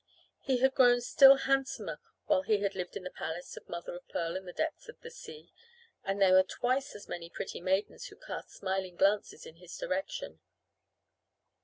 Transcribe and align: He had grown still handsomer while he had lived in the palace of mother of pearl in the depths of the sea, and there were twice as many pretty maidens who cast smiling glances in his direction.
He 0.41 0.57
had 0.57 0.73
grown 0.73 0.99
still 1.01 1.35
handsomer 1.35 1.99
while 2.25 2.41
he 2.41 2.57
had 2.61 2.73
lived 2.73 2.97
in 2.97 3.03
the 3.03 3.11
palace 3.11 3.55
of 3.55 3.69
mother 3.69 3.93
of 3.93 4.07
pearl 4.07 4.35
in 4.35 4.45
the 4.45 4.51
depths 4.51 4.89
of 4.89 4.99
the 5.01 5.11
sea, 5.11 5.53
and 6.03 6.19
there 6.19 6.33
were 6.33 6.41
twice 6.41 6.95
as 6.95 7.07
many 7.07 7.29
pretty 7.29 7.61
maidens 7.61 8.07
who 8.07 8.15
cast 8.15 8.49
smiling 8.49 8.95
glances 8.95 9.45
in 9.45 9.57
his 9.57 9.77
direction. 9.77 10.39